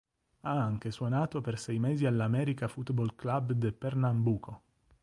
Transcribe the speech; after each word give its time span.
Ha 0.39 0.51
anche 0.53 0.89
suonato 0.89 1.41
per 1.41 1.59
sei 1.59 1.77
mesi 1.77 2.07
all'América 2.07 2.67
Futebol 2.67 3.13
Clube 3.13 3.55
de 3.55 3.71
Pernambuco. 3.71 4.61